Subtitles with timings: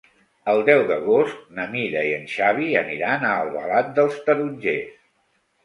[0.53, 5.01] El deu d'agost na Mira i en Xavi aniran a Albalat dels Tarongers.